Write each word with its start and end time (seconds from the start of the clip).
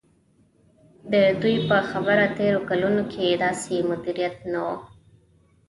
د 1.11 1.13
دوی 1.41 1.57
په 1.69 1.77
خبره 1.89 2.25
تېرو 2.39 2.59
کلونو 2.69 3.01
کې 3.11 3.39
داسې 3.43 3.75
مدیریت 3.89 4.35
نه 4.51 4.59
و. 4.65 4.67